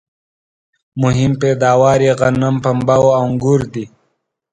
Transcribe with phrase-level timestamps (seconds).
[1.01, 3.85] مهم پیداوار یې غنم، پنبه او انګور دي